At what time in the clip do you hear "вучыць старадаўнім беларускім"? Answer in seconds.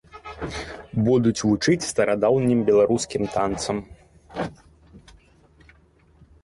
1.49-3.29